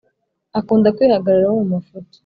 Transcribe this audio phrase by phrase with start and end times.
[0.59, 2.17] akunda kwihagararaho mumafuti